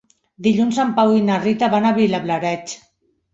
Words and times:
Dilluns 0.45 0.79
en 0.83 0.93
Pau 0.99 1.13
i 1.17 1.21
na 1.27 1.35
Rita 1.43 1.69
van 1.75 1.85
a 1.85 1.93
Vilablareix. 1.99 2.75